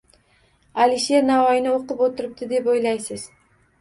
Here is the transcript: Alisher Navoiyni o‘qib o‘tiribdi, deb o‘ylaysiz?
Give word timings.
Alisher 0.85 1.27
Navoiyni 1.27 1.73
o‘qib 1.73 2.03
o‘tiribdi, 2.07 2.49
deb 2.55 2.71
o‘ylaysiz? 2.75 3.33